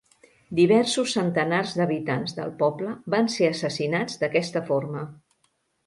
Diversos 0.59 1.13
centenars 1.17 1.75
d'habitants 1.81 2.35
del 2.39 2.55
poble 2.65 2.97
van 3.17 3.31
ser 3.37 3.53
assassinats 3.53 4.21
d'aquesta 4.25 4.67
forma. 4.73 5.11